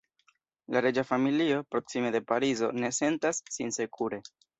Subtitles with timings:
[0.75, 4.21] La reĝa familio, proksime de Parizo, ne sentas sin sekure.